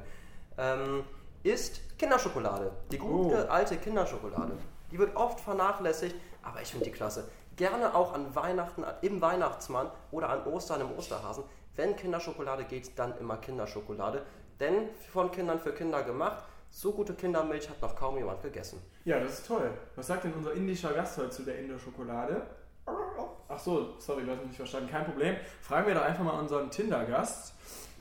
[0.58, 1.04] Ähm,
[1.43, 2.71] ist Kinderschokolade.
[2.91, 3.52] Die gute Oh.
[3.52, 4.54] alte Kinderschokolade.
[4.91, 7.28] Die wird oft vernachlässigt, aber ich finde die klasse.
[7.56, 11.44] Gerne auch an Weihnachten, im Weihnachtsmann oder an Ostern im Osterhasen.
[11.76, 14.24] Wenn Kinderschokolade geht, dann immer Kinderschokolade.
[14.60, 16.44] Denn von Kindern für Kinder gemacht.
[16.70, 18.82] So gute Kindermilch hat noch kaum jemand gegessen.
[19.06, 19.72] Ja, das ist toll.
[19.96, 22.41] Was sagt denn unser indischer Gast heute zu der Indo-Schokolade?
[23.48, 24.89] Ach so, sorry, du hast mich nicht verstanden.
[24.89, 25.38] Kein Problem.
[25.62, 27.54] Fragen wir doch einfach mal unseren Tinder-Gast.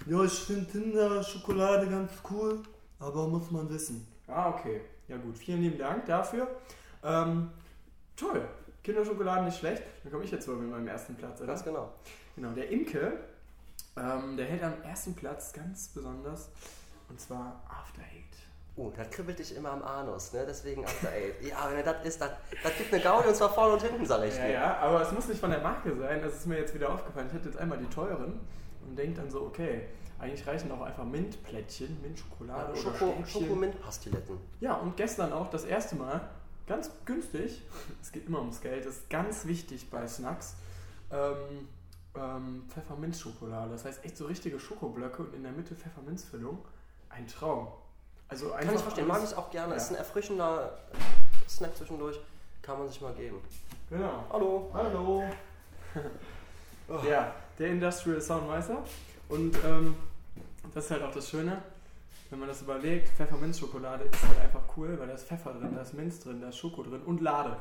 [0.06, 2.62] Ja, ich finde Tinder-Schokolade ganz cool,
[2.98, 4.06] aber muss man wissen.
[4.26, 4.80] Ah, okay.
[5.06, 6.48] Ja gut, vielen lieben Dank dafür.
[7.04, 7.50] Ähm,
[8.16, 8.42] toll.
[8.84, 9.82] Kinderschokolade nicht schlecht.
[10.02, 11.48] Dann komme ich jetzt wohl mit meinem ersten Platz, oder?
[11.48, 11.92] Ganz genau.
[12.36, 13.12] Genau, der Imke,
[13.96, 16.50] ähm, der hält am ersten Platz ganz besonders.
[17.08, 18.24] Und zwar After Eight.
[18.76, 20.44] Oh, das kribbelt dich immer am Anus, ne?
[20.46, 21.40] Deswegen After Eight.
[21.42, 22.30] Ja, wenn das ist, das,
[22.62, 24.52] das gibt eine Gaudi und zwar vorne und hinten, sag ich Ja, dir.
[24.52, 26.20] ja, aber es muss nicht von der Marke sein.
[26.22, 27.28] Das ist mir jetzt wieder aufgefallen.
[27.28, 28.40] Ich hatte jetzt einmal die teuren
[28.86, 29.82] und denke dann so, okay,
[30.18, 33.26] eigentlich reichen auch einfach Mintplättchen, Mintschokolade oder Schoko, Stäbchen.
[33.26, 34.38] Schokomint-Pastilletten.
[34.60, 36.20] Ja, und gestern auch das erste Mal,
[36.66, 37.62] ganz günstig,
[38.02, 40.54] es geht immer ums Geld, das ist ganz wichtig bei Snacks,
[41.10, 41.68] ähm,
[42.16, 43.72] ähm, Pfefferminzschokolade.
[43.72, 46.58] Das heißt echt so richtige Schokoblöcke und in der Mitte Pfefferminzfüllung.
[47.10, 47.68] Ein Traum.
[48.28, 49.72] Also einfach Kann ich verstehen, mag ich auch gerne.
[49.72, 49.76] Ja.
[49.76, 50.78] Ist ein erfrischender
[51.48, 52.18] Snack zwischendurch.
[52.62, 53.40] Kann man sich mal geben.
[53.90, 54.24] Genau.
[54.32, 54.70] Hallo.
[54.72, 55.22] Hallo.
[57.08, 58.82] Ja, der Industrial Soundmeister.
[59.30, 59.96] Und ähm,
[60.74, 61.62] das ist halt auch das Schöne,
[62.30, 65.82] wenn man das überlegt, Pfefferminzschokolade ist halt einfach cool, weil da ist Pfeffer drin, da
[65.82, 67.56] ist Minz drin, da ist Schoko drin und Lade.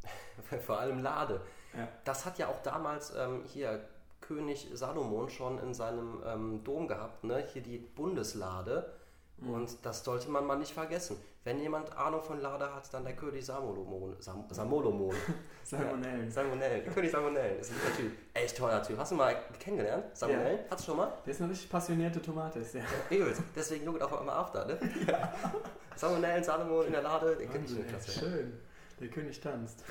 [0.66, 1.40] Vor allem Lade.
[1.76, 1.88] Ja.
[2.04, 3.86] Das hat ja auch damals ähm, hier
[4.20, 7.44] König Salomon schon in seinem ähm, Dom gehabt, ne?
[7.52, 8.92] Hier die Bundeslade.
[9.38, 9.50] Mhm.
[9.54, 11.16] Und das sollte man mal nicht vergessen.
[11.44, 14.16] Wenn jemand Ahnung von Lade hat, dann der König Samolomon.
[14.18, 15.14] Sam Samolomon.
[15.62, 16.30] Salmonellen.
[16.30, 16.84] Salmonellen.
[16.84, 17.60] Der König Salmonellen.
[17.60, 18.12] Ist ein guter Typ.
[18.34, 18.98] Echt toller Typ.
[18.98, 20.04] Hast du mal kennengelernt?
[20.16, 20.60] Salmonellen?
[20.70, 21.12] Hast du schon mal?
[21.24, 22.84] Der ist eine richtig passionierte Tomate, ist der.
[23.10, 23.42] Übelst.
[23.54, 24.78] Deswegen look auch immer after, ne?
[25.94, 27.36] Salmonellen, Salomon in der Lade.
[27.36, 28.10] Den kenn ich Klasse.
[28.10, 28.60] schön.
[29.00, 29.84] Der König tanzt.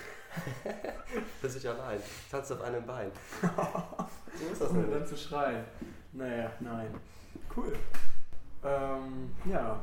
[1.42, 2.00] Für sich allein.
[2.30, 3.12] Tanzt auf einem Bein.
[4.38, 5.64] So ist das Ohne dann zu schreien.
[6.12, 6.94] Naja, nein.
[7.56, 7.72] Cool.
[8.66, 9.80] Ähm, ja.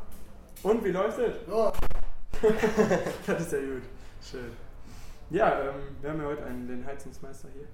[0.63, 1.37] Und wie läuft es?
[1.49, 1.73] Ja,
[3.27, 3.83] das ist ja gut.
[4.21, 4.53] Schön.
[5.31, 7.67] Ja, ähm, wir haben ja heute einen, den Heizungsmeister hier.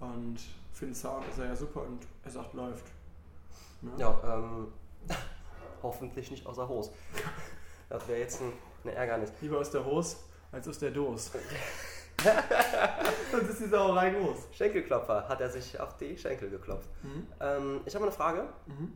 [0.00, 0.38] Und
[0.72, 2.84] für den Sound ist er ja super und er sagt, läuft.
[3.80, 3.90] Ne?
[3.98, 4.68] Ja, ähm,
[5.82, 6.90] hoffentlich nicht außer Hose.
[7.90, 8.50] Das wäre jetzt ein,
[8.82, 9.30] eine Ärgernis.
[9.42, 10.16] Lieber aus der Hose
[10.50, 11.30] als aus der Dose.
[13.30, 14.38] Sonst ist die Sauerei groß.
[14.52, 16.88] Schenkelklopfer hat er sich auf die Schenkel geklopft.
[17.02, 17.26] Mhm.
[17.40, 18.94] Ähm, ich habe eine Frage, Mhm.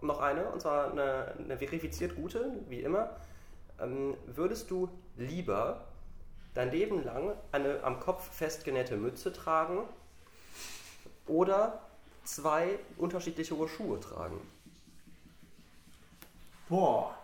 [0.00, 3.10] Noch eine, und zwar eine, eine verifiziert gute, wie immer.
[3.80, 5.84] Ähm, würdest du lieber
[6.54, 9.84] dein Leben lang eine am Kopf festgenähte Mütze tragen
[11.26, 11.80] oder
[12.24, 14.40] zwei unterschiedliche hohe Schuhe tragen?
[16.68, 17.14] Boah.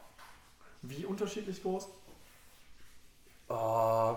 [0.82, 1.88] Wie unterschiedlich groß?
[3.48, 4.16] Oh,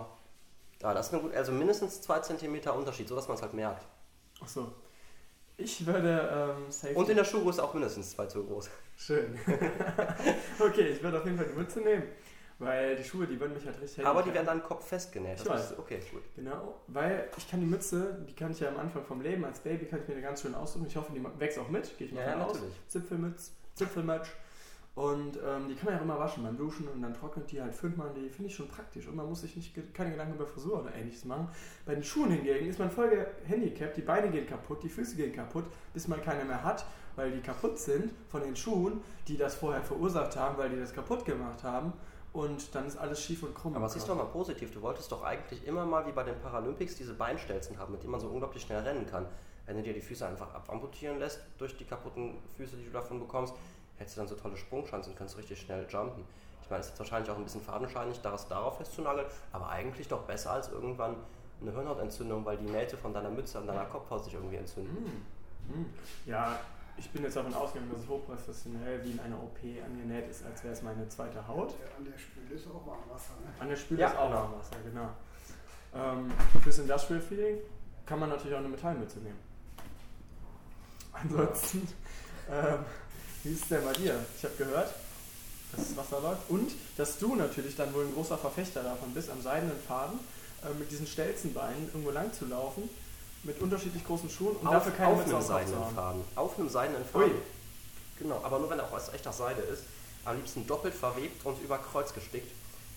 [0.81, 3.85] ja, das ist eine gute, also mindestens zwei Zentimeter Unterschied, sodass man es halt merkt.
[4.41, 4.71] Achso.
[5.57, 6.93] Ich würde ähm, safe.
[6.93, 8.69] Und in der Schuhgröße auch mindestens zwei zu groß.
[8.97, 9.37] Schön.
[10.59, 12.03] okay, ich würde auf jeden Fall die Mütze nehmen.
[12.57, 15.37] Weil die Schuhe, die würden mich halt richtig Aber die werden dann Kopf festgenäht.
[15.37, 15.71] Ich Das weiß.
[15.71, 16.21] ist, okay, gut.
[16.37, 19.59] Genau, weil ich kann die Mütze, die kann ich ja am Anfang vom Leben als
[19.59, 20.85] Baby, kann ich mir ganz schön aussuchen.
[20.87, 22.53] Ich hoffe, die wächst auch mit, gehe ich mal Ja, aus.
[22.53, 22.75] natürlich.
[22.87, 24.29] Zipfelmütz, Zipfelmatch.
[24.95, 27.61] Und ähm, die kann man ja auch immer waschen beim Duschen und dann trocknet die
[27.61, 29.07] halt, föhnt man die, finde ich schon praktisch.
[29.07, 31.49] Und man muss sich nicht keine Gedanken über Frisur oder ähnliches machen.
[31.85, 33.09] Bei den Schuhen hingegen ist man voll
[33.43, 36.85] gehandicapt, die Beine gehen kaputt, die Füße gehen kaputt, bis man keine mehr hat,
[37.17, 40.93] weil die kaputt sind von den Schuhen, die das vorher verursacht haben, weil die das
[40.93, 41.91] kaputt gemacht haben.
[42.31, 43.75] Und dann ist alles schief und krumm.
[43.75, 44.25] Aber siehst du Körper.
[44.25, 47.91] mal positiv, du wolltest doch eigentlich immer mal wie bei den Paralympics diese Beinstelzen haben,
[47.91, 49.25] mit denen man so unglaublich schnell rennen kann.
[49.65, 53.19] Wenn du dir die Füße einfach abamputieren lässt durch die kaputten Füße, die du davon
[53.19, 53.55] bekommst,
[53.97, 56.23] hättest du dann so tolle Sprungchancen und kannst richtig schnell jumpen.
[56.61, 60.07] Ich meine, es ist jetzt wahrscheinlich auch ein bisschen fadenscheinig, das darauf festzunageln, aber eigentlich
[60.07, 61.15] doch besser als irgendwann
[61.61, 64.95] eine Hirnhautentzündung, weil die Nähte von deiner Mütze an deiner Kopfhaut sich irgendwie entzünden.
[64.95, 65.75] Hm.
[65.75, 65.85] Hm.
[66.25, 66.59] Ja,
[66.97, 70.63] ich bin jetzt davon ausgegangen, dass es hochprofessionell wie in einer OP angenäht ist, als
[70.63, 71.75] wäre es meine zweite Haut.
[71.97, 73.33] an der Spüle ist auch Warmwasser.
[73.43, 73.53] Ne?
[73.59, 74.41] An der Spüle Ja, ist auch genau.
[74.41, 75.09] Warmwasser, genau.
[75.93, 76.31] Ähm,
[76.61, 77.57] fürs Industrial Feeling
[78.05, 79.39] kann man natürlich auch eine Metallmütze nehmen.
[81.11, 81.87] Ansonsten,
[82.51, 82.79] ähm,
[83.45, 84.19] wie ist es denn bei dir?
[84.37, 84.93] Ich habe gehört,
[85.71, 89.29] dass das Wasser läuft und dass du natürlich dann wohl ein großer Verfechter davon bist,
[89.29, 90.19] am seidenen Faden
[90.63, 92.89] äh, mit diesen Stelzenbeinen irgendwo lang zu laufen,
[93.43, 95.95] mit unterschiedlich großen Schuhen und dafür keine auf Mütze einem auf seidenen.
[95.95, 96.21] Faden.
[96.35, 97.31] Auf einem seidenen Faden.
[97.31, 97.37] Ui.
[98.17, 99.83] Genau, aber nur wenn er auch aus echter Seide ist.
[100.23, 102.51] Am liebsten doppelt verwebt und über Kreuz gestickt.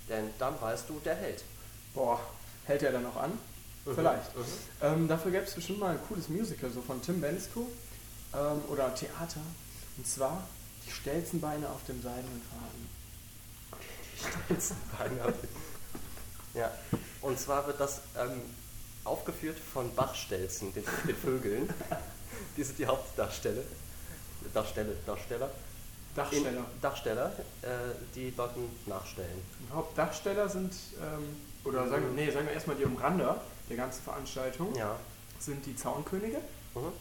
[0.08, 1.44] Denn dann weißt du, der hält.
[1.92, 2.18] Boah,
[2.64, 3.32] hält er dann noch an?
[3.84, 3.94] Mhm.
[3.94, 4.30] Vielleicht.
[4.80, 7.68] Ähm, dafür gäbe es bestimmt mal ein cooles Musical, so von Tim Bensko
[8.32, 9.42] ähm, oder Theater.
[9.98, 10.46] Und zwar
[10.86, 12.40] die Stelzenbeine auf dem seidenen
[14.96, 15.18] Faden.
[16.54, 16.70] ja,
[17.20, 18.40] und zwar wird das ähm,
[19.04, 21.68] aufgeführt von Bachstelzen, den, den Vögeln.
[22.56, 23.62] Die sind die Hauptdarsteller.
[24.54, 25.50] Darsteller, Darsteller.
[26.14, 26.48] Dachsteller.
[26.48, 27.32] In, Darsteller,
[27.62, 27.68] äh,
[28.14, 28.54] die dort
[28.86, 29.42] nachstellen.
[29.60, 34.74] Die Hauptdachsteller sind, ähm, oder sagen, nee, sagen wir erstmal die Umrander der ganzen Veranstaltung,
[34.74, 34.96] Ja.
[35.38, 36.38] sind die Zaunkönige.
[36.74, 36.92] Mhm.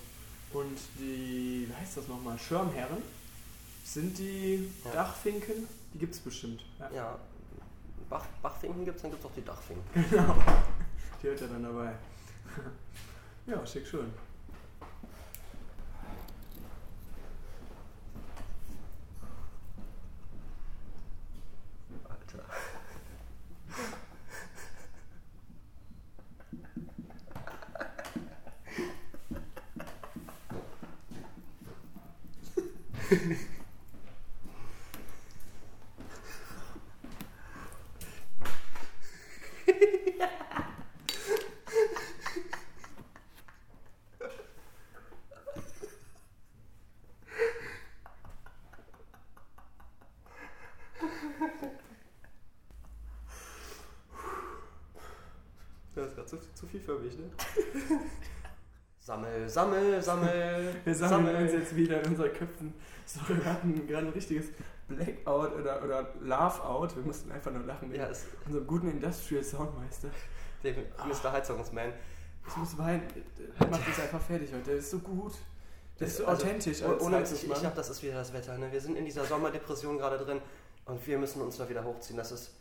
[0.54, 1.37] Und die,
[1.78, 3.02] wie heißt das nochmal, Schirmherren
[3.84, 4.92] sind die Ja.
[4.92, 5.68] Dachfinken.
[5.94, 6.66] Die gibt es bestimmt.
[6.80, 6.90] Ja.
[6.92, 7.20] Ja.
[8.10, 10.10] Bach, Bachfinken gibt es, dann gibt es auch die Dachfinken.
[10.10, 10.36] Genau.
[11.22, 11.94] Die hört er dann dabei.
[13.48, 14.14] ja, schick schön.
[59.08, 60.76] Sammel, sammel, sammel.
[60.84, 62.74] Wir sammeln uns jetzt wieder in unseren Köpfen.
[63.06, 64.48] Sorry, wir hatten gerade ein richtiges
[64.90, 66.94] Blackout oder, oder Laugh-out.
[66.94, 67.90] Wir mussten einfach nur lachen.
[67.94, 70.10] Ja, wegen es, unserem guten Industrial Soundmeister.
[70.62, 71.32] der Mr.
[71.32, 71.94] Heizungsman.
[72.50, 73.04] Ich muss weinen.
[73.72, 74.66] Macht uns einfach fertig heute.
[74.66, 75.36] Der ist so gut.
[76.02, 76.84] Der ist so Also, authentisch.
[76.84, 78.58] Als Ohne, ich, ich glaube, das ist wieder das Wetter.
[78.58, 78.74] Ne?
[78.74, 80.42] Wir sind in dieser Sommerdepression gerade drin
[80.84, 82.18] und wir müssen uns da wieder hochziehen.
[82.18, 82.52] Das ist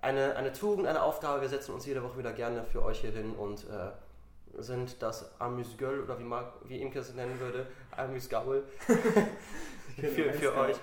[0.00, 1.42] eine, eine Tugend, eine Aufgabe.
[1.42, 3.90] Wir setzen uns jede Woche wieder gerne für euch hier hin und äh,
[4.58, 8.64] sind das Amüsgöl oder wie, Marc, wie Imke es nennen würde, Amüsgaul
[9.96, 10.66] Genau, für, für Amüsgaul.
[10.70, 10.76] euch.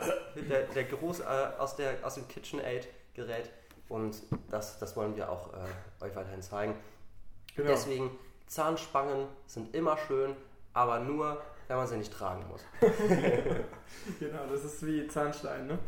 [0.50, 1.24] Der, der Gruß äh,
[1.58, 3.50] aus, der, aus dem KitchenAid-Gerät
[3.88, 6.76] und das, das wollen wir auch äh, euch weiterhin zeigen.
[7.56, 7.70] Genau.
[7.70, 8.12] Deswegen,
[8.48, 10.36] Zahnspangen sind immer schön,
[10.74, 12.62] aber nur, wenn man sie nicht tragen muss.
[14.20, 15.80] Genau, das ist wie Zahnstein, ne?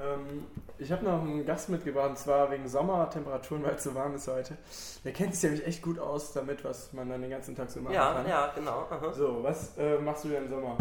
[0.00, 0.44] Ähm,
[0.78, 4.28] ich habe noch einen Gast mitgebracht, und zwar wegen Sommertemperaturen, weil es so warm ist
[4.28, 4.56] heute.
[5.04, 7.80] Der kennt sich nämlich echt gut aus damit, was man dann den ganzen Tag so
[7.80, 8.28] machen Ja, kann.
[8.28, 8.86] ja, genau.
[8.90, 9.12] aha.
[9.12, 10.76] So, was äh, machst du denn im Sommer?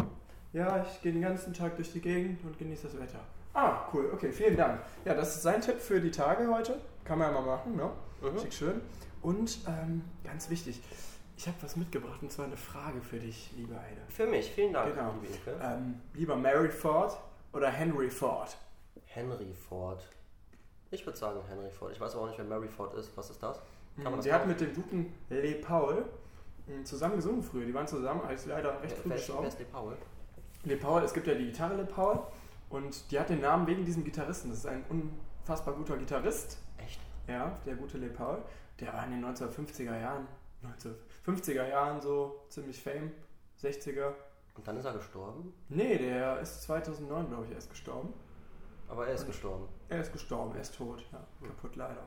[0.53, 3.19] Ja, ich gehe den ganzen Tag durch die Gegend und genieße das Wetter.
[3.53, 4.81] Ah, cool, okay, vielen Dank.
[5.05, 6.77] Ja, das ist sein Tipp für die Tage heute.
[7.05, 7.89] Kann man ja mal machen, ne?
[8.21, 8.39] Mhm.
[8.39, 8.81] Schick schön.
[9.21, 10.81] Und ähm, ganz wichtig,
[11.37, 14.01] ich habe was mitgebracht und zwar eine Frage für dich, liebe Heide.
[14.09, 15.13] Für mich, vielen Dank, Genau.
[15.61, 17.17] Ähm, lieber Mary Ford
[17.53, 18.55] oder Henry Ford?
[19.15, 20.05] Henry Ford.
[20.91, 21.91] Ich würde sagen Henry Ford.
[21.93, 23.15] Ich weiß aber auch nicht, wer Mary Ford ist.
[23.17, 23.61] Was ist das?
[23.95, 26.05] Kann man das Der hat mit dem guten Le Paul
[26.67, 27.65] mh, zusammen gesungen früher.
[27.65, 29.47] Die waren zusammen, ist leider recht früh Wer ist, wer gestorben.
[29.47, 29.97] ist Lee Powell?
[30.65, 32.19] Le Paul, es gibt ja die Gitarre Le Paul
[32.69, 34.49] und die hat den Namen wegen diesem Gitarristen.
[34.49, 36.57] Das ist ein unfassbar guter Gitarrist.
[36.77, 36.99] Echt?
[37.27, 38.39] Ja, der gute Le Paul.
[38.81, 40.27] Der war in den 1950er Jahren,
[41.25, 43.11] 1950er Jahren so ziemlich fame.
[43.61, 44.11] 60er.
[44.55, 45.53] Und dann ist er gestorben?
[45.69, 48.13] Nee, der ist 2009, glaube ich, erst gestorben.
[48.87, 49.67] Aber er ist gestorben.
[49.89, 51.03] Er ist gestorben, er ist tot.
[51.11, 52.03] Ja, kaputt leider.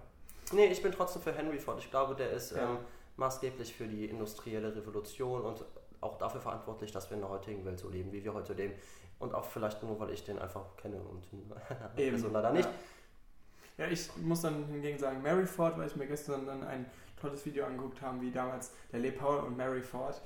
[0.52, 1.78] Nee, ich bin trotzdem für Henry Ford.
[1.78, 2.70] Ich glaube, der ist Ja.
[2.70, 2.78] ähm,
[3.16, 5.64] maßgeblich für die industrielle Revolution und
[6.00, 8.74] auch dafür verantwortlich, dass wir in der heutigen Welt so leben, wie wir heute leben.
[9.18, 11.24] Und auch vielleicht nur, weil ich den einfach kenne und
[12.12, 12.68] also leider nicht.
[13.76, 13.84] Ja.
[13.86, 16.86] ja, ich muss dann hingegen sagen Mary Ford, weil ich mir gestern dann ein
[17.20, 20.20] tolles Video angeguckt habe, wie damals der Le Paul und Mary Ford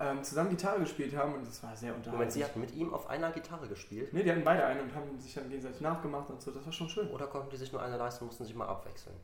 [0.00, 2.12] ähm, zusammen Gitarre gespielt haben und das war sehr unterhaltsam.
[2.14, 4.12] Moment, sie hatten mit ihm auf einer Gitarre gespielt?
[4.12, 6.50] Nee, die hatten beide eine und haben sich dann gegenseitig nachgemacht und so.
[6.52, 7.08] Das war schon schön.
[7.10, 9.16] Oder konnten die sich nur eine leisten, mussten sich mal abwechseln?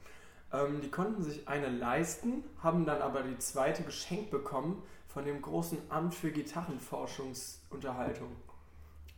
[0.53, 5.41] Ähm, die konnten sich eine leisten, haben dann aber die zweite geschenkt bekommen von dem
[5.43, 8.29] großen Amt für Gitarrenforschungsunterhaltung.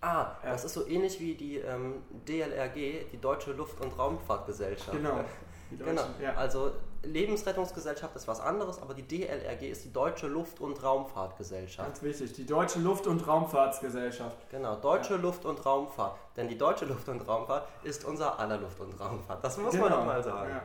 [0.03, 0.51] Ah, Ja.
[0.53, 4.93] das ist so ähnlich wie die ähm, DLRG, die Deutsche Luft- und Raumfahrtgesellschaft.
[4.93, 5.21] Genau.
[5.71, 6.05] Die Genau.
[6.23, 6.35] Ja.
[6.35, 6.71] Also
[7.13, 11.89] Lebensrettungsgesellschaft ist was anderes, aber die DLRG ist die Deutsche Luft- und Raumfahrtgesellschaft.
[11.89, 14.37] Ganz wichtig, die Deutsche Luft- und Raumfahrtsgesellschaft.
[14.51, 16.17] Genau, Deutsche Luft- und Raumfahrt.
[16.37, 19.43] Denn die Deutsche Luft- und Raumfahrt ist unser aller Luft- und Raumfahrt.
[19.43, 20.49] Das muss man doch mal sagen.
[20.49, 20.61] Genau.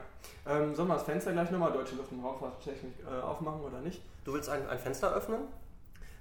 [0.45, 0.61] Ja.
[0.63, 4.01] Ähm, sollen wir das Fenster gleich nochmal Deutsche Luft- und Raumfahrttechnik äh, aufmachen oder nicht?
[4.25, 5.39] Du willst ein, ein Fenster öffnen?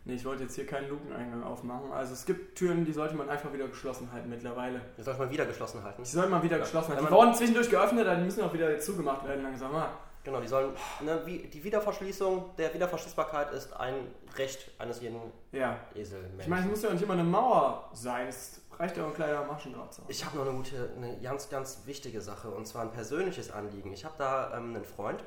[0.06, 1.92] Nee, ich wollte jetzt hier keinen Lukeneingang aufmachen.
[1.92, 4.80] Also es gibt Türen, die sollte man einfach wieder geschlossen halten mittlerweile.
[4.96, 6.02] Die sollte man wieder geschlossen halten.
[6.02, 6.62] Die sollen mal wieder Ja.
[6.62, 7.04] geschlossen halten.
[7.04, 9.74] Die man- wurden zwischendurch geöffnet, dann müssen auch wieder zugemacht werden langsam.
[9.74, 9.90] Ah.
[10.22, 10.74] Genau, die sollen.
[11.00, 13.94] Ne, wie, die Wiederverschließung der Wiederverschließbarkeit ist ein
[14.36, 15.20] Recht eines jeden
[15.52, 15.78] Ja.
[15.94, 16.40] Eselmenschen.
[16.40, 18.28] Ich meine, es muss ja nicht immer eine Mauer sein.
[18.28, 19.94] Es reicht ja auch ein kleiner Maschendraht.
[19.94, 20.10] zu haben.
[20.10, 23.92] Ich habe noch eine gute, eine ganz, ganz wichtige Sache und zwar ein persönliches Anliegen.
[23.92, 25.24] Ich habe da ähm, einen Freund,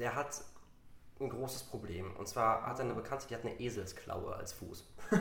[0.00, 0.40] der hat
[1.20, 2.16] ein großes Problem.
[2.16, 4.84] Und zwar hat er eine Bekannte, die hat eine Eselsklaue als Fuß.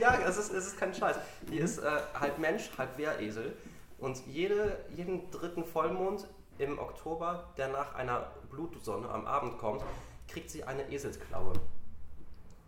[0.00, 1.16] ja, es ist, es ist kein Scheiß.
[1.50, 3.56] Die ist äh, halb Mensch, halb Wehresel.
[3.98, 6.26] Und jede, jeden dritten Vollmond
[6.58, 9.82] im Oktober, der nach einer Blutsonne am Abend kommt,
[10.28, 11.52] kriegt sie eine Eselsklaue.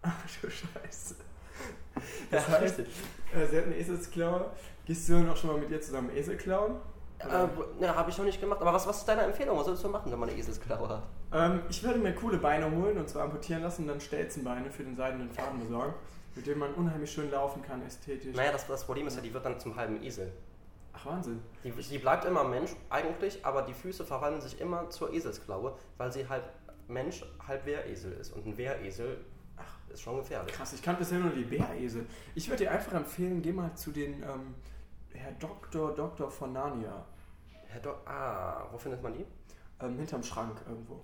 [0.03, 1.17] Ach du Scheiße.
[2.31, 2.95] Das Ja, heißt, richtig.
[3.33, 4.51] äh, sie hat eine Eselsklaue.
[4.85, 6.77] Gehst du noch schon mal mit ihr zusammen Esel klauen?
[7.21, 7.47] Äh,
[7.81, 8.61] ne, habe ich noch nicht gemacht.
[8.61, 9.57] Aber was, was ist deine Empfehlung?
[9.57, 11.03] Was sollst du machen, wenn man eine Eselsklaue hat?
[11.33, 14.83] Ähm, ich würde mir coole Beine holen und zwar amputieren lassen und dann Stelzenbeine für
[14.83, 15.95] den seidenen Faden besorgen,
[16.35, 18.35] mit denen man unheimlich schön laufen kann, ästhetisch.
[18.35, 20.33] Naja, das, das Problem ist ja, die wird dann zum halben Esel.
[21.05, 21.43] Ach Wahnsinn.
[21.63, 26.13] Die, die bleibt immer Mensch eigentlich, aber die Füße verwandeln sich immer zur Eselsklaue, weil
[26.13, 26.45] sie halb
[26.89, 28.33] Mensch, halb Wehresel ist.
[28.33, 29.25] Und ein Wehresel
[29.57, 30.55] ach, ist schon gefährlich.
[30.55, 32.07] Krass, ich kannte bisher nur die Bäresel.
[32.35, 34.55] Ich würde dir einfach empfehlen, geh mal zu den ähm,
[35.13, 37.05] Herr Doktor Doktor von Narnia.
[37.67, 39.25] Herr Do ah, wo findet man die?
[39.81, 41.03] Ähm, hinterm Schrank irgendwo.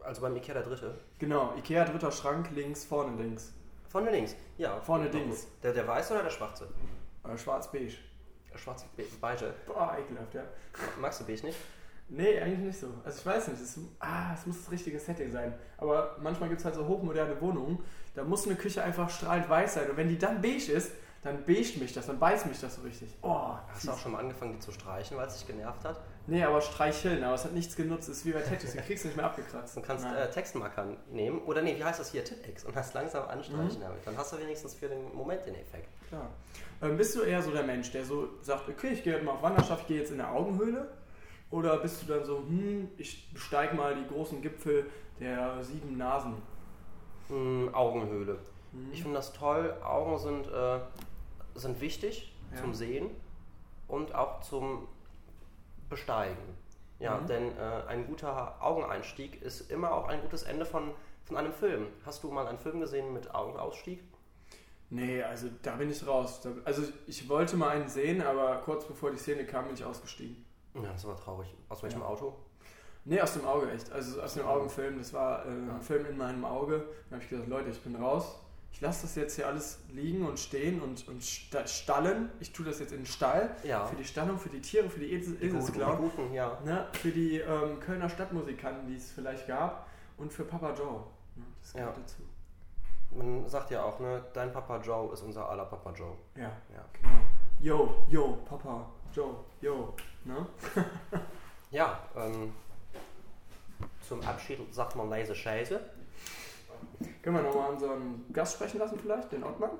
[0.00, 0.94] Also beim Ikea der Dritte.
[1.18, 3.54] Genau, Ikea dritter Schrank, links, vorne links.
[3.88, 4.34] Vorne links.
[4.58, 4.80] Ja.
[4.80, 5.46] Vorne links.
[5.62, 6.68] Der, der weiße oder der schwarze?
[7.24, 7.98] Äh, Schwarz-beige.
[8.58, 9.52] Schwarz, be- beige.
[9.66, 10.42] Boah, ekelhaft, ja.
[11.00, 11.58] Magst du beige nicht?
[12.08, 12.88] Nee, eigentlich nicht so.
[13.04, 15.54] Also ich weiß nicht, es, ah, es muss das richtige Setting sein.
[15.78, 17.78] Aber manchmal gibt es halt so hochmoderne Wohnungen,
[18.14, 19.88] da muss eine Küche einfach strahlend weiß sein.
[19.90, 22.82] Und wenn die dann beige ist, dann beige mich das, dann beißt mich das so
[22.82, 23.16] richtig.
[23.22, 26.00] Oh, Hast du auch schon mal angefangen, die zu streichen, weil es dich genervt hat?
[26.26, 28.08] Nee, aber streicheln, aber es hat nichts genutzt.
[28.08, 29.76] Es ist wie bei Tattoos, du kriegst nicht mehr abgekratzt.
[29.76, 32.24] Du kannst äh, Textmarker nehmen oder nee, wie heißt das hier?
[32.24, 33.82] Tippex und hast langsam anstreichen Mhm.
[33.82, 34.06] damit.
[34.06, 35.88] Dann hast du wenigstens für den Moment den Effekt.
[36.08, 36.28] Klar.
[36.82, 39.32] Ähm, bist du eher so der Mensch, der so sagt, okay, ich gehe jetzt mal
[39.32, 40.88] auf Wanderschaft, ich gehe jetzt in der Augenhöhle?
[41.52, 44.86] Oder bist du dann so, hm, ich besteige mal die großen Gipfel
[45.20, 46.34] der sieben Nasen?
[47.28, 48.38] Hm, Augenhöhle.
[48.72, 48.90] Hm.
[48.92, 49.76] Ich finde das toll.
[49.84, 50.80] Augen sind, äh,
[51.54, 52.60] sind wichtig Ja.
[52.60, 53.10] zum Sehen
[53.88, 54.88] und auch zum
[55.88, 56.42] Besteigen.
[56.98, 57.26] Ja, Mhm.
[57.26, 60.92] denn äh, ein guter Augeneinstieg ist immer auch ein gutes Ende von,
[61.24, 61.88] von einem Film.
[62.06, 64.00] Hast du mal einen Film gesehen mit Augenausstieg?
[64.90, 66.46] Nee, also da bin ich raus.
[66.64, 70.44] Also ich wollte mal einen sehen, aber kurz bevor die Szene kam, bin ich ausgestiegen.
[70.74, 71.48] Ja, das war traurig.
[71.68, 72.06] Aus welchem Ja.
[72.06, 72.36] Auto?
[73.04, 73.90] Nee, aus dem Auge echt.
[73.90, 74.98] Also aus dem Augenfilm.
[74.98, 76.84] Das war äh, ein Film in meinem Auge.
[77.10, 78.38] Da habe ich gesagt, Leute, ich bin raus.
[78.72, 82.30] Ich lasse das jetzt hier alles liegen und stehen und, und sta- stallen.
[82.40, 83.54] Ich tue das jetzt in den Stall.
[83.64, 83.86] Ja.
[83.86, 86.10] Für die Stallung, für die Tiere, für die Eselsklauen.
[86.32, 86.58] ja.
[86.64, 89.86] Ne, für die ähm, Kölner Stadtmusikanten, die es vielleicht gab.
[90.16, 91.04] Und für Papa Joe.
[91.36, 92.02] Ne, das gehört Ja.
[92.02, 92.22] dazu.
[93.14, 96.16] Man sagt ja auch, ne, dein Papa Joe ist unser aller Papa Joe.
[96.34, 96.84] Ja, Ja.
[96.94, 97.14] genau.
[97.60, 99.94] Yo, yo, Papa, Joe, yo.
[100.24, 100.46] Ne?
[101.70, 102.52] Ja, ähm,
[104.06, 105.80] zum Abschied sagt man leise Scheiße.
[107.22, 109.70] Können wir nochmal unseren Gast sprechen lassen vielleicht, den Ottmann?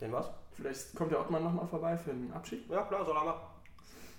[0.00, 0.30] Den was?
[0.52, 2.68] Vielleicht kommt der Ottmann nochmal vorbei für den Abschied.
[2.68, 3.40] Ja, klar, soll er machen.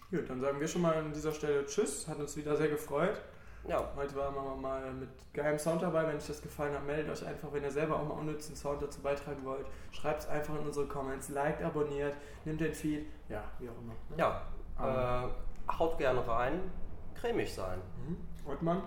[0.10, 2.08] Gut, dann sagen wir schon mal an dieser Stelle Tschüss.
[2.08, 3.22] Hat uns wieder sehr gefreut.
[3.68, 6.08] Ja, Heute waren wir mal mit geilem Sound dabei.
[6.08, 8.82] Wenn euch das gefallen hat, meldet euch einfach, wenn ihr selber auch mal unnützen Sound
[8.82, 9.65] dazu beitragen wollt.
[9.92, 12.15] Schreibt es einfach in unsere Comments, liked, abonniert,
[12.46, 13.06] nimmt den Feed.
[13.28, 13.94] Ja, wie auch immer.
[14.10, 14.15] ne?
[14.18, 15.26] ja.
[15.26, 16.72] Äh, haut gerne rein,
[17.20, 17.80] cremig sein.
[18.08, 18.18] Mhm.
[18.50, 18.84] Ottmann?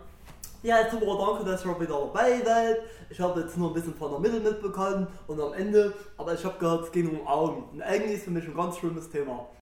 [0.65, 2.83] Ja, super, danke, dass ihr wieder dabei seid.
[3.11, 6.45] Ich habe jetzt nur ein bisschen von der Mitte mitbekommen und am Ende, aber ich
[6.45, 7.65] habe gehört, es geht um Augen.
[7.73, 9.49] Und eigentlich ist für mich ein ganz schlimmes Thema.